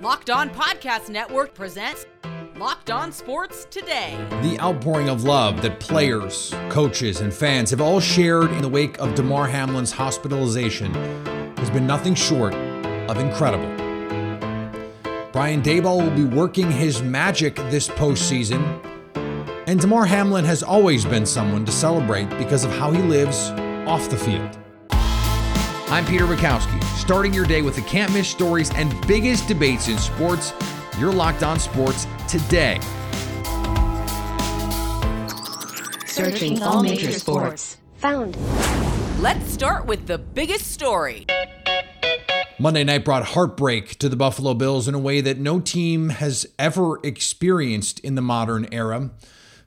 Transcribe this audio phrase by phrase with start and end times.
[0.00, 2.06] Locked On Podcast Network presents
[2.56, 4.16] Locked On Sports Today.
[4.40, 8.98] The outpouring of love that players, coaches, and fans have all shared in the wake
[8.98, 10.94] of Damar Hamlin's hospitalization
[11.58, 13.68] has been nothing short of incredible.
[15.32, 18.82] Brian Daboll will be working his magic this postseason,
[19.66, 23.50] and Damar Hamlin has always been someone to celebrate because of how he lives
[23.86, 24.59] off the field.
[25.90, 29.98] I'm Peter Bukowski, starting your day with the can't miss stories and biggest debates in
[29.98, 30.52] sports.
[31.00, 32.78] You're locked on sports today.
[36.06, 37.78] Searching all major sports.
[37.96, 38.36] Found.
[39.20, 41.26] Let's start with the biggest story.
[42.60, 46.46] Monday night brought heartbreak to the Buffalo Bills in a way that no team has
[46.56, 49.10] ever experienced in the modern era.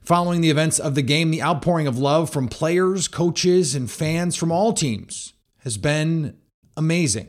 [0.00, 4.36] Following the events of the game, the outpouring of love from players, coaches, and fans
[4.36, 5.33] from all teams
[5.64, 6.36] has been
[6.76, 7.28] amazing.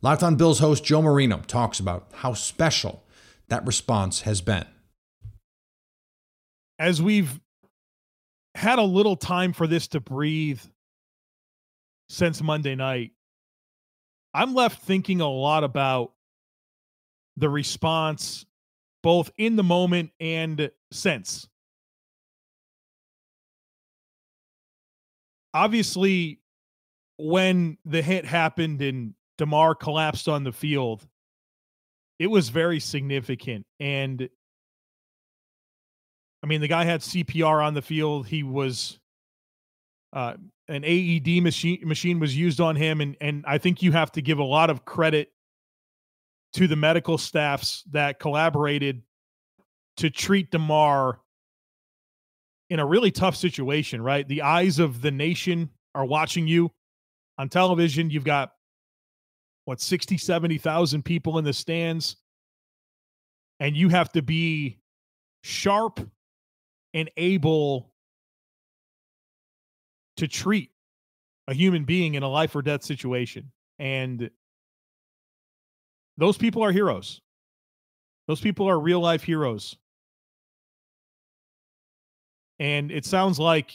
[0.00, 3.04] Locked on Bills host Joe Marino talks about how special
[3.48, 4.64] that response has been.
[6.78, 7.40] As we've
[8.54, 10.60] had a little time for this to breathe
[12.08, 13.12] since Monday night,
[14.32, 16.12] I'm left thinking a lot about
[17.36, 18.46] the response
[19.02, 21.48] both in the moment and since.
[25.54, 26.40] Obviously,
[27.18, 31.06] when the hit happened and Damar collapsed on the field,
[32.18, 33.66] it was very significant.
[33.80, 34.28] And
[36.42, 38.26] I mean, the guy had CPR on the field.
[38.26, 38.98] He was
[40.12, 40.34] uh,
[40.68, 44.22] an AED machine machine was used on him, and and I think you have to
[44.22, 45.32] give a lot of credit
[46.54, 49.02] to the medical staffs that collaborated
[49.98, 51.20] to treat Damar
[52.70, 54.00] in a really tough situation.
[54.00, 56.70] Right, the eyes of the nation are watching you
[57.38, 58.10] on television.
[58.10, 58.52] You've got
[59.64, 62.16] what 60, 70,000 people in the stands,
[63.60, 64.78] and you have to be
[65.42, 66.00] sharp
[66.94, 67.92] and able
[70.16, 70.70] to treat
[71.48, 73.50] a human being in a life or death situation.
[73.78, 74.30] And
[76.16, 77.20] those people are heroes.
[78.26, 79.76] Those people are real life heroes.
[82.58, 83.72] And it sounds like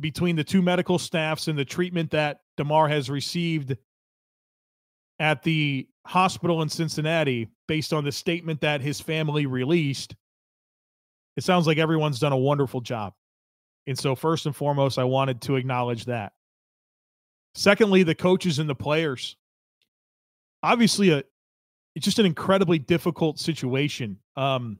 [0.00, 3.76] between the two medical staffs and the treatment that Damar has received
[5.18, 10.14] at the hospital in Cincinnati, based on the statement that his family released,
[11.36, 13.14] it sounds like everyone's done a wonderful job.
[13.86, 16.32] And so, first and foremost, I wanted to acknowledge that.
[17.54, 19.36] Secondly, the coaches and the players.
[20.62, 21.22] Obviously, a
[21.94, 24.18] it's just an incredibly difficult situation.
[24.36, 24.78] Um,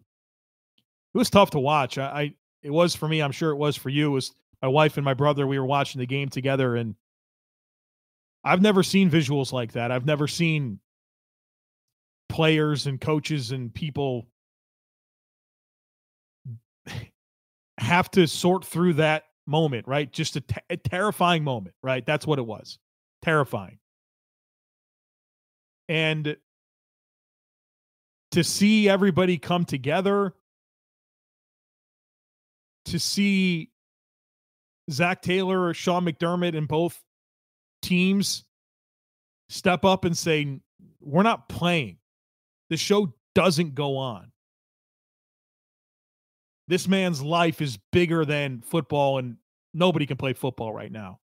[1.14, 1.96] it was tough to watch.
[1.96, 3.20] I, I it was for me.
[3.22, 4.08] I'm sure it was for you.
[4.08, 5.46] It was my wife and my brother.
[5.46, 6.94] We were watching the game together, and
[8.44, 9.90] I've never seen visuals like that.
[9.90, 10.80] I've never seen
[12.28, 14.26] players and coaches and people
[17.78, 20.10] have to sort through that moment, right?
[20.12, 22.04] Just a, t- a terrifying moment, right?
[22.04, 22.78] That's what it was.
[23.22, 23.78] Terrifying.
[25.88, 26.36] And
[28.32, 30.34] to see everybody come together,
[32.86, 33.70] to see
[34.90, 37.02] Zac Taylor or Sean McDermott and both
[37.82, 38.44] teams
[39.48, 40.60] step up and say,
[41.00, 41.98] We're not playing.
[42.70, 44.32] The show doesn't go on.
[46.68, 49.36] This man's life is bigger than football, and
[49.72, 51.20] nobody can play football right now.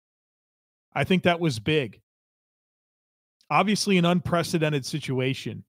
[0.93, 2.01] I think that was big.
[3.49, 5.63] Obviously, an unprecedented situation.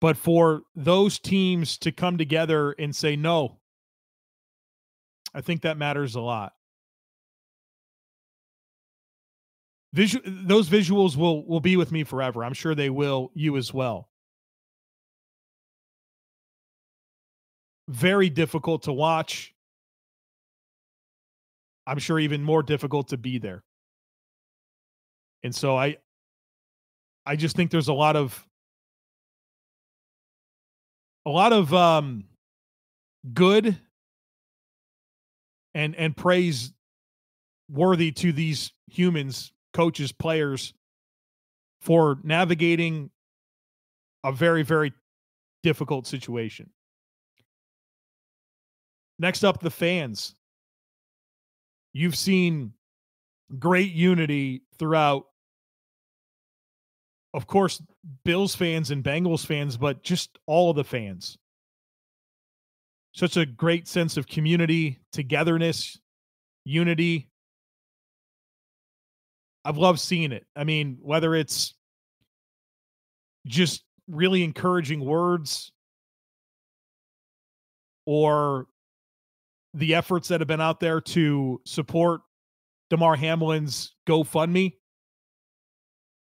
[0.00, 3.58] But for those teams to come together and say no,
[5.34, 6.52] I think that matters a lot.
[9.92, 12.44] Visu- those visuals will will be with me forever.
[12.44, 14.08] I'm sure they will you as well.
[17.88, 19.54] Very difficult to watch.
[21.86, 23.62] I'm sure even more difficult to be there.
[25.42, 25.98] And so I
[27.26, 28.46] I just think there's a lot of
[31.26, 32.24] a lot of um
[33.32, 33.78] good
[35.74, 36.72] and and praise
[37.68, 40.72] worthy to these humans coaches, players
[41.82, 43.10] for navigating
[44.24, 44.92] a very, very
[45.62, 46.70] difficult situation.
[49.18, 50.34] Next up, the fans.
[51.92, 52.72] You've seen
[53.58, 55.24] great unity throughout,
[57.34, 57.82] of course,
[58.24, 61.36] Bills fans and Bengals fans, but just all of the fans.
[63.14, 65.98] Such a great sense of community, togetherness,
[66.64, 67.30] unity.
[69.64, 70.44] I've loved seeing it.
[70.56, 71.74] I mean, whether it's
[73.46, 75.72] just really encouraging words
[78.04, 78.66] or
[79.74, 82.22] the efforts that have been out there to support
[82.90, 84.74] Damar Hamlin's GoFundMe.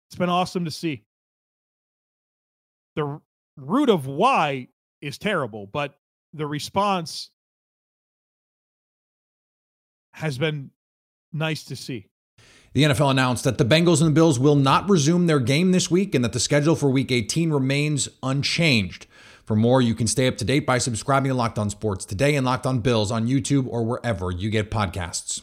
[0.08, 1.04] It's been awesome to see.
[2.94, 3.20] The
[3.56, 4.68] root of why
[5.00, 5.94] is terrible, but
[6.34, 7.30] the response
[10.12, 10.70] has been
[11.32, 12.08] nice to see.
[12.72, 15.90] The NFL announced that the Bengals and the Bills will not resume their game this
[15.90, 19.06] week and that the schedule for week 18 remains unchanged.
[19.44, 22.34] For more, you can stay up to date by subscribing to Locked On Sports today
[22.34, 25.42] and Locked On Bills on YouTube or wherever you get podcasts.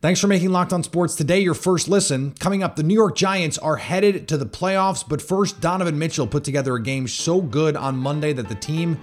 [0.00, 2.32] Thanks for making Locked On Sports today your first listen.
[2.38, 6.28] Coming up, the New York Giants are headed to the playoffs, but first, Donovan Mitchell
[6.28, 8.96] put together a game so good on Monday that the team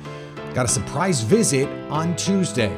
[0.53, 2.74] got a surprise visit on Tuesday.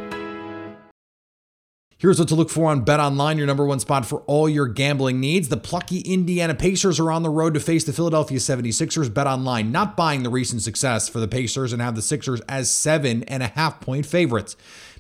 [2.00, 4.68] Here's what to look for on Bet Online, your number one spot for all your
[4.68, 5.50] gambling needs.
[5.50, 9.14] The plucky Indiana Pacers are on the road to face the Philadelphia 76ers.
[9.14, 12.70] Bet Online not buying the recent success for the Pacers and have the Sixers as
[12.70, 14.56] seven and a half point favorites.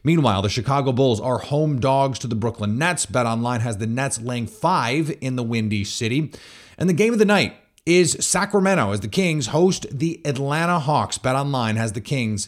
[0.07, 3.05] Meanwhile, the Chicago Bulls are home dogs to the Brooklyn Nets.
[3.05, 6.31] Bet Online has the Nets laying five in the Windy City.
[6.77, 11.17] And the game of the night is Sacramento as the Kings host the Atlanta Hawks.
[11.17, 12.47] Bet Online has the Kings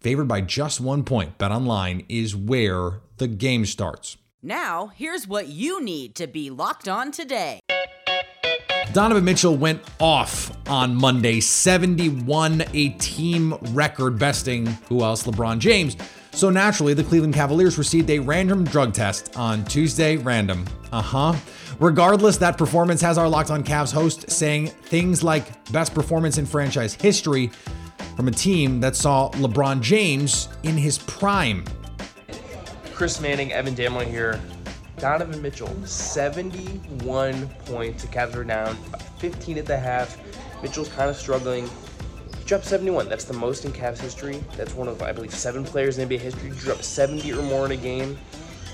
[0.00, 1.38] favored by just one point.
[1.38, 4.16] Bet Online is where the game starts.
[4.42, 7.60] Now, here's what you need to be locked on today.
[8.92, 15.22] Donovan Mitchell went off on Monday, 71, a team record, besting who else?
[15.22, 15.96] LeBron James.
[16.36, 20.18] So naturally, the Cleveland Cavaliers received a random drug test on Tuesday.
[20.18, 20.66] Random.
[20.92, 21.34] Uh huh.
[21.80, 26.44] Regardless, that performance has our Locked On Cavs host saying things like best performance in
[26.44, 27.50] franchise history
[28.16, 31.64] from a team that saw LeBron James in his prime.
[32.92, 34.38] Chris Manning, Evan Dammarell here.
[34.98, 38.04] Donovan Mitchell, 71 points.
[38.04, 38.76] The Cavs are down
[39.20, 40.18] 15 at the half.
[40.62, 41.66] Mitchell's kind of struggling.
[42.46, 43.08] Dropped 71.
[43.08, 44.40] That's the most in Cavs history.
[44.56, 47.66] That's one of, I believe, seven players in NBA history to drop 70 or more
[47.66, 48.16] in a game.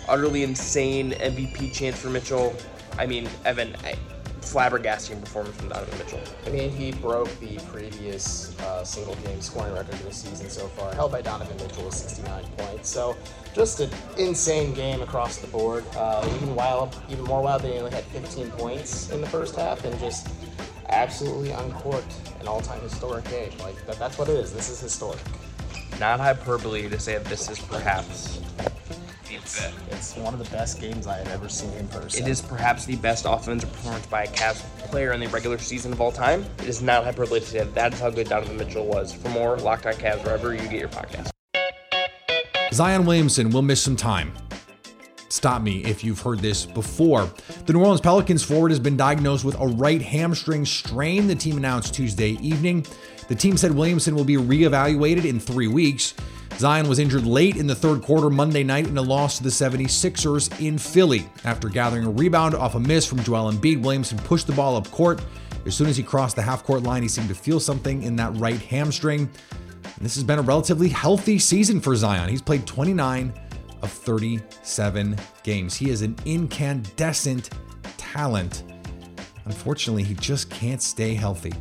[0.08, 2.54] Utterly insane MVP chance for Mitchell.
[2.98, 3.96] I mean, Evan, I,
[4.42, 6.20] flabbergasting performance from Donovan Mitchell.
[6.46, 10.68] I mean, he broke the previous uh, single game scoring record of the season so
[10.68, 12.90] far, held by Donovan Mitchell with 69 points.
[12.90, 13.16] So,
[13.54, 15.86] just an insane game across the board.
[15.96, 19.82] Uh, even wild, even more wild, they only had 15 points in the first half
[19.86, 20.28] and just
[20.90, 23.50] absolutely uncorked an all-time historic game.
[23.60, 24.52] Like that, that's what it is.
[24.52, 25.20] This is historic.
[25.98, 28.40] Not hyperbole to say that this is perhaps
[29.30, 32.22] it's, it's one of the best games I have ever seen in person.
[32.22, 34.60] It is perhaps the best offensive performance by a Cavs
[34.90, 36.44] player in the regular season of all time.
[36.58, 39.12] It is not hyperbole to say that that is how good Donovan Mitchell was.
[39.12, 41.30] For more Locked On Cavs, wherever you get your podcast.
[42.72, 44.32] Zion Williamson will miss some time.
[45.32, 47.30] Stop me if you've heard this before.
[47.64, 51.56] The New Orleans Pelicans forward has been diagnosed with a right hamstring strain, the team
[51.56, 52.84] announced Tuesday evening.
[53.28, 56.12] The team said Williamson will be reevaluated in three weeks.
[56.58, 59.48] Zion was injured late in the third quarter Monday night in a loss to the
[59.48, 61.26] 76ers in Philly.
[61.44, 64.90] After gathering a rebound off a miss from Joel Embiid, Williamson pushed the ball up
[64.90, 65.22] court.
[65.64, 68.16] As soon as he crossed the half court line, he seemed to feel something in
[68.16, 69.20] that right hamstring.
[69.82, 72.28] And this has been a relatively healthy season for Zion.
[72.28, 73.32] He's played 29
[73.82, 75.74] of 37 games.
[75.74, 77.50] He is an incandescent
[77.96, 78.64] talent.
[79.44, 81.52] Unfortunately, he just can't stay healthy.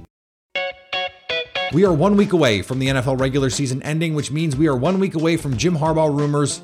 [1.74, 4.76] We are one week away from the NFL regular season ending, which means we are
[4.76, 6.62] one week away from Jim Harbaugh rumors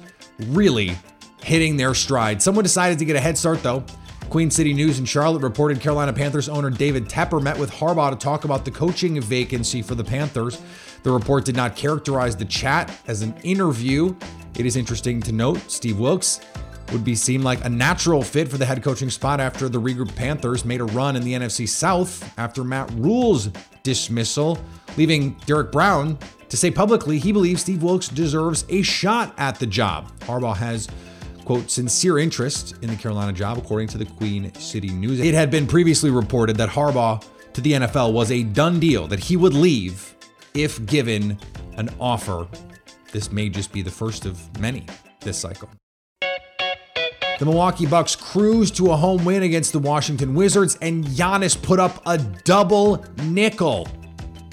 [0.48, 0.98] really
[1.43, 2.41] hitting their stride.
[2.41, 3.84] Someone decided to get a head start, though.
[4.29, 8.17] Queen City News in Charlotte reported Carolina Panthers owner David Tepper met with Harbaugh to
[8.17, 10.62] talk about the coaching vacancy for the Panthers.
[11.03, 14.13] The report did not characterize the chat as an interview.
[14.56, 16.39] It is interesting to note Steve Wilks
[16.92, 20.16] would be seem like a natural fit for the head coaching spot after the regrouped
[20.16, 23.50] Panthers made a run in the NFC South after Matt Rhule's
[23.84, 24.58] dismissal,
[24.96, 26.18] leaving Derrick Brown
[26.50, 30.12] to say publicly he believes Steve Wilks deserves a shot at the job.
[30.22, 30.88] Harbaugh has
[31.48, 35.22] quote, sincere interest in the Carolina job, according to the Queen City News.
[35.22, 37.24] It had been previously reported that Harbaugh
[37.54, 40.13] to the NFL was a done deal, that he would leave
[40.54, 41.38] if given
[41.77, 42.46] an offer.
[43.17, 44.86] This may just be the first of many
[45.21, 45.67] this cycle.
[46.21, 51.79] The Milwaukee Bucks cruised to a home win against the Washington Wizards, and Giannis put
[51.79, 53.88] up a double nickel.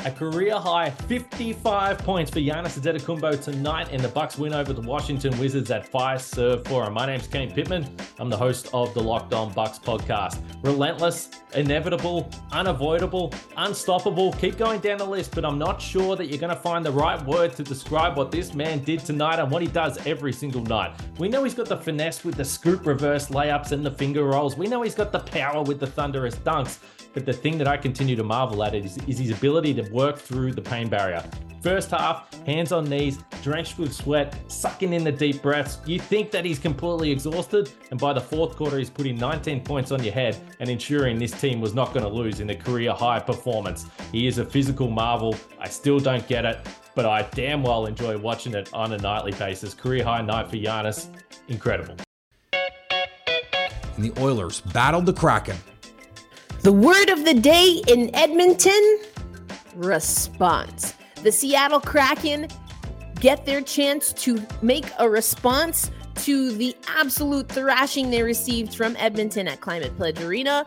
[0.06, 4.82] A career high 55 points for Giannis Antetokounmpo tonight in the Bucks win over the
[4.82, 6.92] Washington Wizards at Fiserv Forum.
[6.92, 7.88] My name's Kane Pitman.
[8.18, 10.42] I'm the host of the Locked On Bucks podcast.
[10.62, 14.34] Relentless, inevitable, unavoidable, unstoppable.
[14.34, 16.92] Keep going down the list, but I'm not sure that you're going to find the
[16.92, 20.62] right word to describe what this man did tonight and what he does every single
[20.64, 20.92] night.
[21.18, 24.54] We know he's got the finesse with the scoop reverse layups and the finger rolls.
[24.54, 26.78] We know he's got the power with the thunderous dunks.
[27.14, 30.18] But the thing that I continue to marvel at is, is his ability to work
[30.18, 31.24] through the pain barrier.
[31.62, 35.78] First half, hands on knees, drenched with sweat, sucking in the deep breaths.
[35.86, 39.90] You think that he's completely exhausted, and by the fourth quarter, he's putting 19 points
[39.90, 42.92] on your head and ensuring this team was not going to lose in the career
[42.92, 43.86] high performance.
[44.12, 45.34] He is a physical marvel.
[45.58, 49.32] I still don't get it, but I damn well enjoy watching it on a nightly
[49.32, 49.72] basis.
[49.72, 51.06] Career high night for Giannis.
[51.48, 51.96] Incredible.
[52.52, 55.56] And the Oilers battled the Kraken.
[56.60, 58.98] The word of the day in Edmonton
[59.74, 62.48] response the Seattle Kraken
[63.18, 69.48] get their chance to make a response to the absolute thrashing they received from Edmonton
[69.48, 70.66] at Climate Pledge Arena,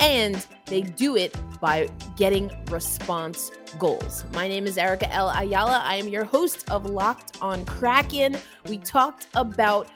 [0.00, 4.24] and they do it by getting response goals.
[4.32, 5.28] My name is Erica L.
[5.28, 5.82] Ayala.
[5.84, 8.38] I am your host of Locked on Kraken.
[8.66, 9.88] We talked about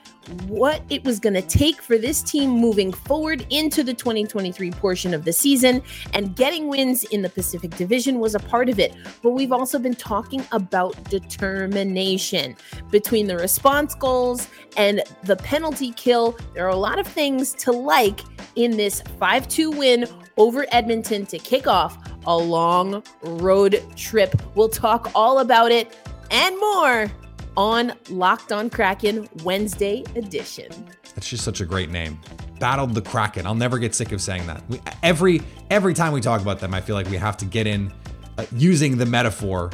[0.47, 5.13] what it was going to take for this team moving forward into the 2023 portion
[5.13, 5.81] of the season,
[6.13, 8.95] and getting wins in the Pacific Division was a part of it.
[9.21, 12.55] But we've also been talking about determination
[12.91, 16.37] between the response goals and the penalty kill.
[16.53, 18.21] There are a lot of things to like
[18.55, 20.05] in this 5 2 win
[20.37, 24.41] over Edmonton to kick off a long road trip.
[24.55, 25.95] We'll talk all about it
[26.31, 27.11] and more
[27.57, 30.71] on Locked on Kraken Wednesday edition.
[31.15, 32.19] That's just such a great name.
[32.59, 33.45] Battled the Kraken.
[33.45, 34.63] I'll never get sick of saying that.
[34.69, 37.67] We, every every time we talk about them, I feel like we have to get
[37.67, 37.91] in
[38.37, 39.71] uh, using the metaphor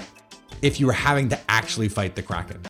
[0.62, 2.62] if you were having to actually fight the Kraken.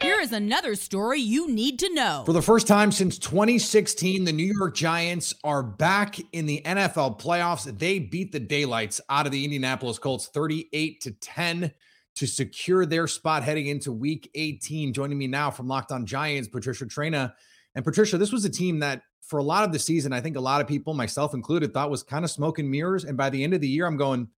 [0.00, 2.22] Here is another story you need to know.
[2.24, 7.20] For the first time since 2016, the New York Giants are back in the NFL
[7.20, 7.78] playoffs.
[7.78, 11.72] They beat the daylights out of the Indianapolis Colts 38 to 10
[12.20, 14.92] to secure their spot heading into week 18.
[14.92, 17.32] Joining me now from Locked On Giants, Patricia Traina.
[17.74, 20.36] And Patricia, this was a team that for a lot of the season, I think
[20.36, 23.04] a lot of people, myself included, thought was kind of smoke and mirrors.
[23.04, 24.28] And by the end of the year, I'm going,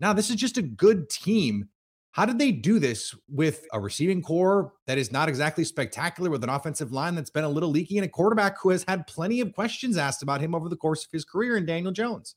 [0.00, 1.70] now this is just a good team.
[2.10, 6.44] How did they do this with a receiving corps that is not exactly spectacular, with
[6.44, 9.40] an offensive line that's been a little leaky, and a quarterback who has had plenty
[9.40, 12.34] of questions asked about him over the course of his career in Daniel Jones?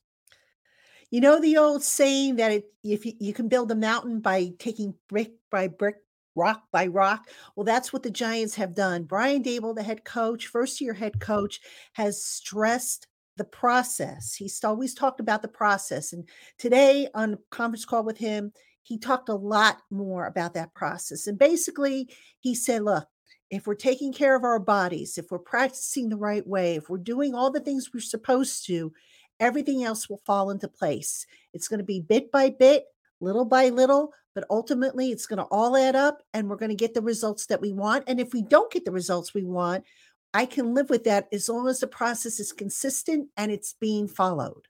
[1.10, 4.52] You know the old saying that it, if you, you can build a mountain by
[4.58, 5.96] taking brick by brick,
[6.34, 7.28] rock by rock.
[7.54, 9.04] Well, that's what the Giants have done.
[9.04, 11.60] Brian Daboll, the head coach, first year head coach,
[11.92, 13.06] has stressed
[13.36, 14.34] the process.
[14.34, 16.12] He's always talked about the process.
[16.12, 20.74] And today on a conference call with him, he talked a lot more about that
[20.74, 21.26] process.
[21.26, 22.08] And basically,
[22.40, 23.06] he said, look,
[23.50, 26.98] if we're taking care of our bodies, if we're practicing the right way, if we're
[26.98, 28.92] doing all the things we're supposed to,
[29.40, 31.26] everything else will fall into place.
[31.52, 32.84] It's going to be bit by bit,
[33.20, 36.76] little by little, but ultimately it's going to all add up and we're going to
[36.76, 38.04] get the results that we want.
[38.06, 39.84] And if we don't get the results we want,
[40.32, 44.08] I can live with that as long as the process is consistent and it's being
[44.08, 44.66] followed.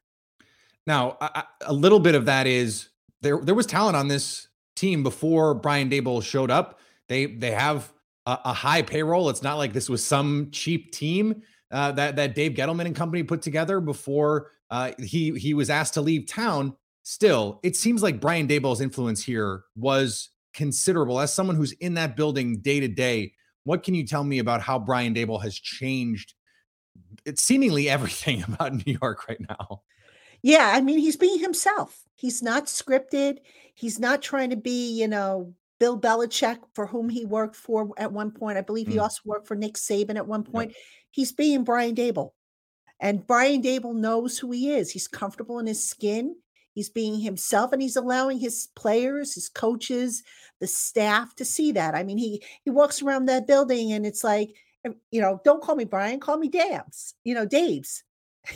[0.87, 1.17] Now,
[1.63, 2.91] a little bit of that is
[3.23, 3.39] there.
[3.39, 6.81] There was talent on this team before Brian Daboll showed up.
[7.09, 7.91] They they have
[8.27, 9.31] a, a high payroll.
[9.31, 13.23] It's not like this was some cheap team uh, that that Dave Gettleman and company
[13.23, 16.77] put together before uh, he he was asked to leave town.
[17.03, 21.21] Still, it seems like Brian Daboll's influence here was considerable.
[21.21, 24.63] As someone who's in that building day to day, what can you tell me about
[24.63, 26.35] how Brian Daboll has changed?
[27.27, 29.83] It's seemingly everything about New York right now.
[30.43, 32.05] Yeah, I mean, he's being himself.
[32.17, 33.39] He's not scripted.
[33.75, 38.13] He's not trying to be, you know, Bill Belichick, for whom he worked for at
[38.13, 38.59] one point.
[38.59, 39.03] I believe he mm.
[39.03, 40.75] also worked for Nick Saban at one point.
[41.11, 42.31] He's being Brian Daboll.
[43.01, 44.91] And Brian Daboll knows who he is.
[44.91, 46.37] He's comfortable in his skin.
[46.75, 50.23] He's being himself and he's allowing his players, his coaches,
[50.61, 51.95] the staff to see that.
[51.95, 54.55] I mean, he he walks around that building and it's like,
[55.11, 58.03] you know, don't call me Brian, call me Dabes, you know, Dabes.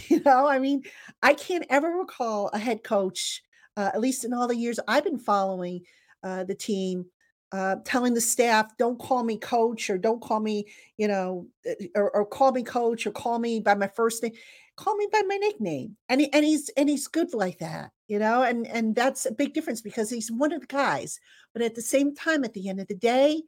[0.09, 0.83] You know, I mean,
[1.23, 3.43] I can't ever recall a head coach,
[3.75, 5.81] uh, at least in all the years I've been following
[6.23, 7.07] uh, the team,
[7.53, 11.75] uh, telling the staff, don't call me coach or don't call me, you know, uh,
[11.95, 14.33] or, or, call me coach or call me by my first name,
[14.77, 15.97] call me by my nickname.
[16.09, 19.33] And he, and he's and he's good like that, you know, and and that's a
[19.33, 21.21] big difference because he's one of the guys.
[21.53, 23.43] But at the same time, at the end of the day,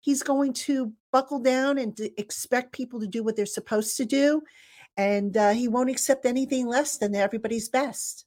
[0.00, 4.42] he's going to buckle down and expect people to do what they're supposed to do,
[4.96, 8.25] and uh, he won't accept anything less than everybody's best.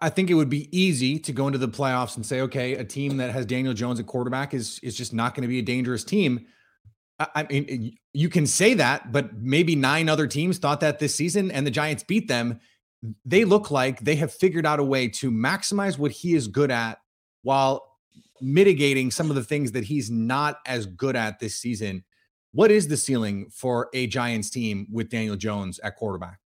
[0.00, 2.84] I think it would be easy to go into the playoffs and say, okay, a
[2.84, 5.62] team that has Daniel Jones at quarterback is is just not going to be a
[5.62, 6.46] dangerous team.
[7.34, 11.50] I, mean, you can say that, but maybe nine other teams thought that this season,
[11.50, 12.60] and the Giants beat them.
[13.24, 16.70] They look like they have figured out a way to maximize what he is good
[16.70, 16.98] at
[17.42, 17.96] while
[18.40, 22.04] mitigating some of the things that he's not as good at this season.
[22.52, 26.41] What is the ceiling for a Giants team with Daniel Jones at quarterback?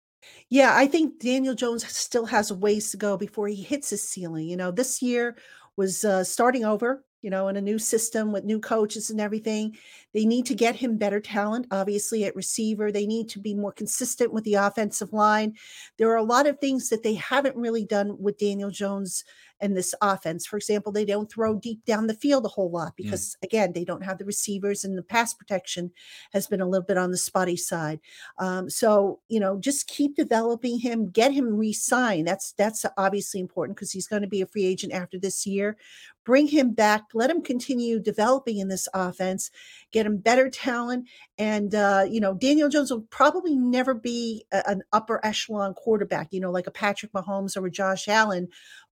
[0.49, 4.03] Yeah, I think Daniel Jones still has a ways to go before he hits his
[4.07, 4.49] ceiling.
[4.49, 5.37] You know, this year
[5.77, 9.77] was uh, starting over, you know, in a new system with new coaches and everything.
[10.13, 12.93] They need to get him better talent, obviously, at receiver.
[12.93, 15.57] They need to be more consistent with the offensive line.
[15.97, 19.25] There are a lot of things that they haven't really done with Daniel Jones
[19.61, 20.47] and this offense.
[20.47, 22.97] For example, they don't throw deep down the field a whole lot Mm.
[22.97, 25.91] because, again, they don't have the receivers and the pass protection
[26.33, 28.01] has been a little bit on the spotty side.
[28.39, 32.27] Um, so, you know, just keep developing him, get him re-signed.
[32.27, 35.77] That's that's obviously important because he's going to be a free agent after this year.
[36.25, 39.51] Bring him back, let him continue developing in this offense,
[39.93, 44.69] get him better talent, and uh, you know, Daniel Jones will probably never be a-
[44.69, 48.49] an upper echelon quarterback, you know, like a Patrick Mahomes or a Josh Allen.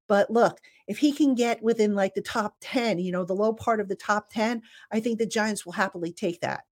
[0.09, 3.55] But look, if he can get within like the top 10, you know, the low
[3.55, 6.65] part of the top 10, I think the Giants will happily take that.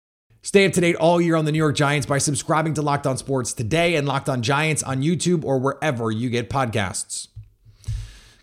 [0.41, 3.05] Stay up to date all year on the New York Giants by subscribing to Locked
[3.05, 7.27] On Sports today and Locked On Giants on YouTube or wherever you get podcasts.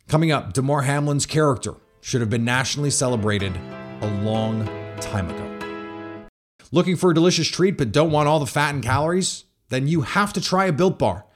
[0.07, 1.75] Coming up, Damar Hamlin's character
[2.07, 3.59] should have been nationally celebrated
[4.01, 4.65] a long
[5.01, 6.29] time ago.
[6.71, 9.43] Looking for a delicious treat but don't want all the fat and calories?
[9.71, 11.27] Then you have to try a Built Bar.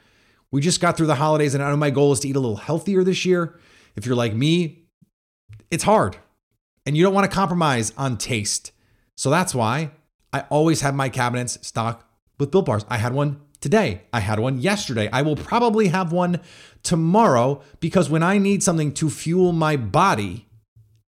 [0.52, 2.40] We just got through the holidays and I know my goal is to eat a
[2.40, 3.58] little healthier this year.
[3.96, 4.84] If you're like me,
[5.72, 6.18] it's hard
[6.86, 8.70] and you don't want to compromise on taste.
[9.16, 9.90] So that's why
[10.32, 12.04] I always have my cabinets stocked
[12.38, 12.84] with Built Bars.
[12.88, 14.02] I had one today.
[14.12, 15.08] I had one yesterday.
[15.12, 16.40] I will probably have one
[16.84, 20.46] tomorrow because when I need something to fuel my body,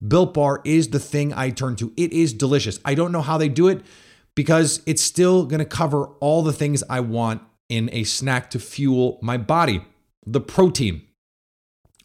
[0.06, 1.92] Built Bar is the thing I turn to.
[1.96, 2.80] It is delicious.
[2.84, 3.82] I don't know how they do it
[4.34, 8.58] because it's still going to cover all the things I want in a snack to
[8.58, 9.84] fuel my body.
[10.26, 11.02] The protein,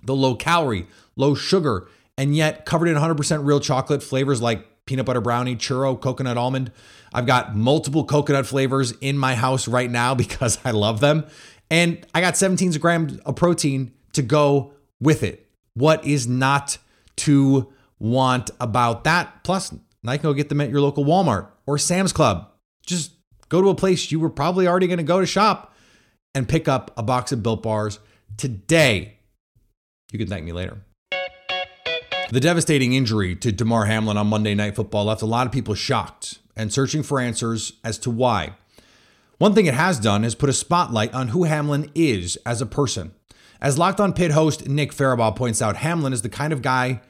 [0.04, 1.88] the low calorie, low sugar,
[2.18, 6.72] and yet covered in 100% real chocolate flavors like peanut butter brownie, churro, coconut almond.
[7.14, 11.26] I've got multiple coconut flavors in my house right now because I love them.
[11.70, 15.48] And I got 17 grams of protein to go with it.
[15.74, 16.78] What is not
[17.18, 19.44] to want about that?
[19.44, 22.50] Plus, can go get them at your local Walmart or Sam's Club.
[22.86, 23.14] Just
[23.50, 25.74] go to a place you were probably already going to go to shop
[26.34, 28.00] and pick up a box of Built Bars
[28.38, 29.18] today.
[30.12, 30.78] You can thank me later.
[32.30, 35.76] The devastating injury to Damar Hamlin on Monday Night Football left a lot of people
[35.76, 38.56] shocked and searching for answers as to why.
[39.38, 42.66] One thing it has done is put a spotlight on who Hamlin is as a
[42.66, 43.14] person.
[43.62, 47.02] As Locked On Pitt host Nick Farabaugh points out, Hamlin is the kind of guy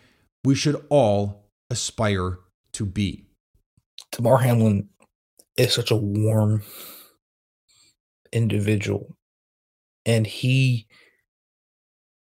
[0.48, 2.40] we should all aspire
[2.72, 3.26] to be.
[4.14, 4.88] Damar Hamlin
[5.58, 6.64] is such a warm
[8.32, 9.18] individual,
[10.06, 10.88] and he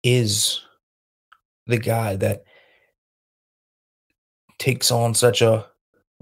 [0.02, 0.62] is
[1.68, 2.46] the guy that
[4.60, 5.66] takes on such a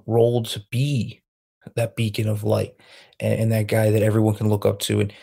[0.08, 1.22] role to be
[1.76, 2.74] that beacon of light
[3.20, 5.00] and, and that guy that everyone can look up to.
[5.00, 5.14] And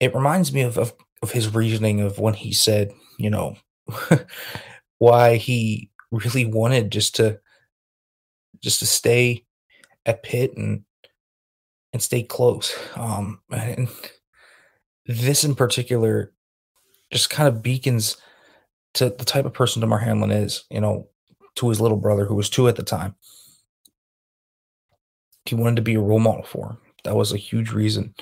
[0.00, 3.56] it reminds me of, of, of his reasoning of when he said, you know,
[4.98, 7.38] why he really wanted just to
[8.62, 9.44] just to stay
[10.04, 10.84] at Pitt and
[11.92, 12.74] and stay close.
[12.94, 13.88] Um, and
[15.06, 16.32] this in particular
[17.12, 18.16] just kind of beacons
[18.94, 21.08] to the type of person Damar Hamlin is, you know,
[21.56, 23.14] to his little brother who was two at the time.
[25.44, 26.78] He wanted to be a role model for him.
[27.04, 28.14] That was a huge reason.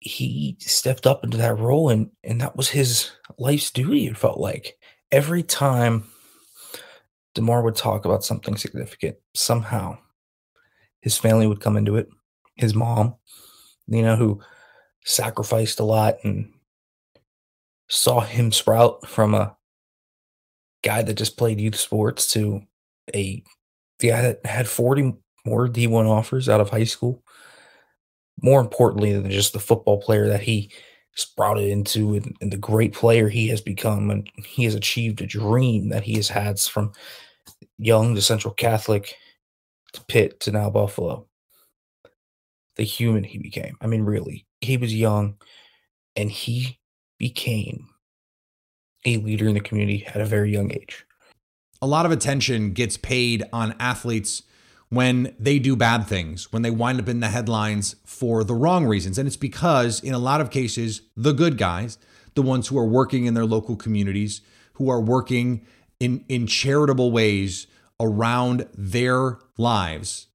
[0.00, 4.38] He stepped up into that role and and that was his life's duty, it felt
[4.38, 4.76] like.
[5.12, 6.04] Every time
[7.34, 9.98] Damar would talk about something significant, somehow
[11.00, 12.08] his family would come into it.
[12.56, 13.16] His mom,
[13.86, 14.40] you know, who
[15.04, 16.52] sacrificed a lot and
[17.88, 19.56] saw him sprout from a
[20.82, 22.62] guy that just played youth sports to
[23.14, 23.42] a
[24.00, 27.24] guy that had 40 more D1 offers out of high school.
[28.42, 30.70] More importantly than just the football player that he
[31.14, 35.26] sprouted into and, and the great player he has become and he has achieved a
[35.26, 36.92] dream that he has had from
[37.78, 39.16] young to Central Catholic
[39.92, 41.26] to Pitt to now Buffalo.
[42.76, 43.76] The human he became.
[43.80, 45.36] I mean, really, he was young
[46.16, 46.78] and he
[47.18, 47.88] became
[49.04, 51.04] a leader in the community at a very young age.
[51.82, 54.42] A lot of attention gets paid on athletes
[54.90, 58.86] when they do bad things, when they wind up in the headlines for the wrong
[58.86, 59.18] reasons.
[59.18, 61.96] And it's because, in a lot of cases, the good guys,
[62.34, 64.40] the ones who are working in their local communities,
[64.74, 65.64] who are working
[66.00, 67.68] in, in charitable ways
[68.00, 70.26] around their lives,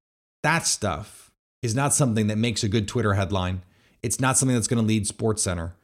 [0.42, 1.30] that stuff
[1.62, 3.62] is not something that makes a good Twitter headline.
[4.02, 5.74] It's not something that's going to lead Sports Center.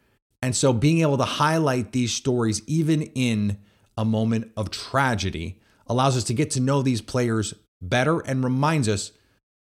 [0.41, 3.59] And so being able to highlight these stories, even in
[3.99, 8.89] a moment of tragedy, allows us to get to know these players better and reminds
[8.89, 9.13] us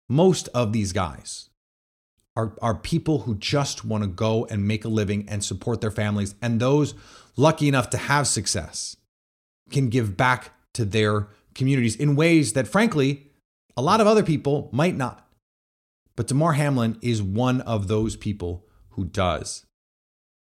[0.08, 1.48] most of these guys
[2.36, 5.90] are, are people who just want to go and make a living and support their
[5.90, 6.34] families.
[6.40, 6.94] And those
[7.36, 8.96] lucky enough to have success
[9.70, 13.30] can give back to their communities in ways that, frankly,
[13.76, 15.26] a lot of other people might not.
[16.16, 19.64] But Damar Hamlin is one of those people who does.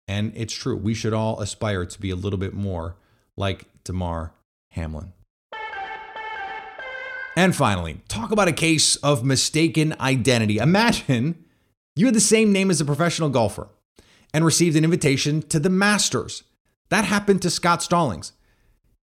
[0.07, 0.77] And it's true.
[0.77, 2.97] We should all aspire to be a little bit more
[3.37, 4.33] like Damar
[4.71, 5.13] Hamlin.
[7.39, 10.59] And finally, talk about a case of mistaken identity.
[10.59, 11.45] Imagine
[11.95, 13.69] you had the same name as a professional golfer
[14.35, 16.43] and received an invitation to the Masters.
[16.89, 18.33] That happened to Scott Stallings.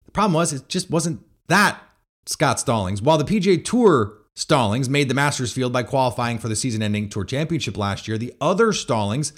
[0.05, 1.79] The problem was, it just wasn't that
[2.25, 2.99] Scott Stallings.
[2.99, 7.09] While the PGA Tour Stallings made the Masters field by qualifying for the season ending
[7.09, 9.33] Tour Championship last year, the other Stallings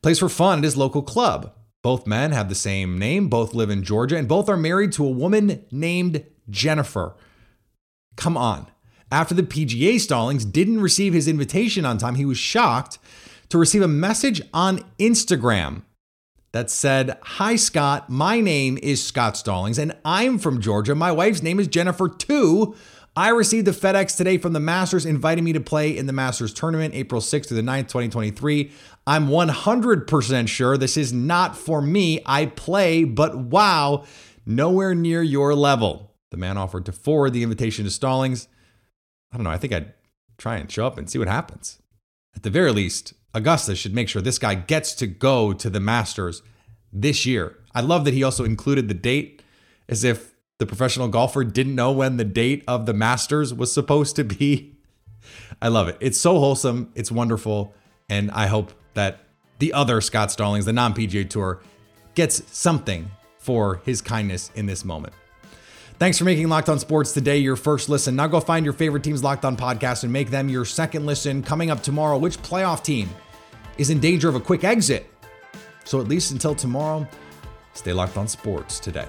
[0.00, 1.52] plays for fun at his local club.
[1.82, 5.04] Both men have the same name, both live in Georgia, and both are married to
[5.04, 7.14] a woman named Jennifer.
[8.20, 8.66] Come on.
[9.10, 12.98] After the PGA Stallings didn't receive his invitation on time, he was shocked
[13.48, 15.82] to receive a message on Instagram
[16.52, 18.10] that said, Hi, Scott.
[18.10, 20.94] My name is Scott Stallings, and I'm from Georgia.
[20.94, 22.76] My wife's name is Jennifer, too.
[23.16, 26.52] I received the FedEx today from the Masters inviting me to play in the Masters
[26.52, 28.70] tournament April 6th to the 9th, 2023.
[29.06, 32.20] I'm 100% sure this is not for me.
[32.26, 34.04] I play, but wow,
[34.44, 36.09] nowhere near your level.
[36.30, 38.48] The man offered to forward the invitation to Stallings.
[39.32, 39.50] I don't know.
[39.50, 39.94] I think I'd
[40.38, 41.78] try and show up and see what happens.
[42.34, 45.80] At the very least, Augusta should make sure this guy gets to go to the
[45.80, 46.42] Masters
[46.92, 47.58] this year.
[47.74, 49.42] I love that he also included the date
[49.88, 54.16] as if the professional golfer didn't know when the date of the Masters was supposed
[54.16, 54.76] to be.
[55.62, 55.96] I love it.
[56.00, 56.92] It's so wholesome.
[56.94, 57.74] It's wonderful.
[58.08, 59.20] And I hope that
[59.58, 61.60] the other Scott Stallings, the non PGA Tour,
[62.14, 65.12] gets something for his kindness in this moment.
[66.00, 68.16] Thanks for making Locked On Sports today your first listen.
[68.16, 71.42] Now go find your favorite team's Locked On podcast and make them your second listen.
[71.42, 73.10] Coming up tomorrow, which playoff team
[73.76, 75.12] is in danger of a quick exit?
[75.84, 77.06] So at least until tomorrow,
[77.74, 79.06] stay locked on sports today.